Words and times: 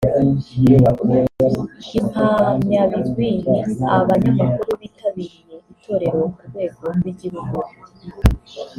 Impamyabigwi 1.99 3.27
ni 3.45 3.59
abanyamakuru 3.97 4.71
bitabiriye 4.81 5.55
itorero 5.73 6.19
ku 6.35 6.41
rwego 6.47 6.83
rw’igihugu 6.97 7.57